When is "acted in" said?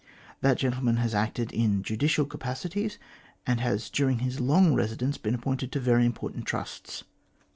1.13-1.83